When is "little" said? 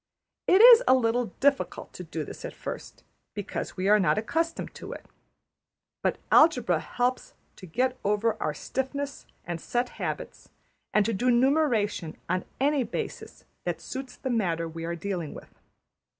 0.95-1.25